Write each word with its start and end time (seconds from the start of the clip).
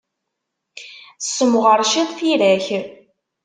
Ssemɣer 1.23 1.79
ciṭ 1.91 2.09
tira-k! 2.17 2.67